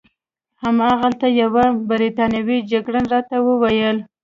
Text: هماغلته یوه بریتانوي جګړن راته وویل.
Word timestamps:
هماغلته 0.63 1.27
یوه 1.41 1.65
بریتانوي 1.89 2.57
جګړن 2.71 3.05
راته 3.13 3.35
وویل. 3.47 3.97